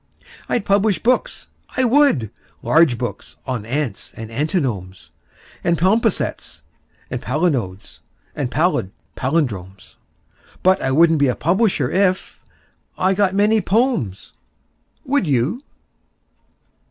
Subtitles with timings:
[0.49, 1.47] I'd publish books,
[1.77, 2.31] I would
[2.63, 5.11] large books on ants and antinomes
[5.63, 6.63] And palimpsests
[7.11, 7.99] and palinodes
[8.35, 9.97] and pallid pallindromes:
[10.63, 12.41] But I wouldn't be a publisher if....
[12.97, 14.33] I got many "pomes."
[15.05, 15.61] Would you?